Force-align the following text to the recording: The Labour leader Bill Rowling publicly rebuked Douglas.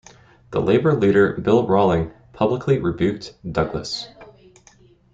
The 0.49 0.59
Labour 0.59 0.93
leader 0.95 1.33
Bill 1.33 1.67
Rowling 1.67 2.11
publicly 2.33 2.79
rebuked 2.79 3.35
Douglas. 3.53 4.07